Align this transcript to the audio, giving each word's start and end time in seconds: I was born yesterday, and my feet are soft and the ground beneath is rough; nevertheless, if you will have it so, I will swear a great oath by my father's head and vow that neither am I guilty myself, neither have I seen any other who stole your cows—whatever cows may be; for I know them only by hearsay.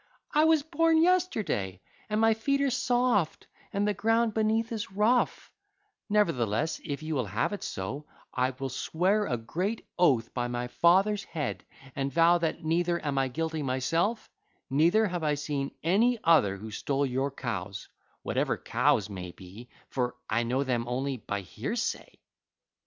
I 0.33 0.45
was 0.45 0.63
born 0.63 0.99
yesterday, 1.03 1.79
and 2.09 2.19
my 2.19 2.33
feet 2.33 2.59
are 2.61 2.71
soft 2.71 3.45
and 3.71 3.87
the 3.87 3.93
ground 3.93 4.33
beneath 4.33 4.71
is 4.71 4.91
rough; 4.91 5.51
nevertheless, 6.09 6.81
if 6.83 7.03
you 7.03 7.13
will 7.13 7.27
have 7.27 7.53
it 7.53 7.61
so, 7.61 8.07
I 8.33 8.49
will 8.49 8.69
swear 8.69 9.27
a 9.27 9.37
great 9.37 9.85
oath 9.99 10.33
by 10.33 10.47
my 10.47 10.69
father's 10.69 11.23
head 11.25 11.63
and 11.95 12.11
vow 12.11 12.39
that 12.39 12.63
neither 12.63 12.99
am 13.05 13.19
I 13.19 13.27
guilty 13.27 13.61
myself, 13.61 14.27
neither 14.71 15.05
have 15.05 15.23
I 15.23 15.35
seen 15.35 15.69
any 15.83 16.17
other 16.23 16.57
who 16.57 16.71
stole 16.71 17.05
your 17.05 17.29
cows—whatever 17.29 18.57
cows 18.57 19.07
may 19.07 19.29
be; 19.29 19.69
for 19.91 20.15
I 20.27 20.41
know 20.41 20.63
them 20.63 20.87
only 20.87 21.17
by 21.17 21.41
hearsay. 21.41 22.17